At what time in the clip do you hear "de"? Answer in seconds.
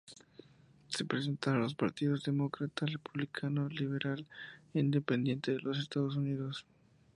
5.51-5.59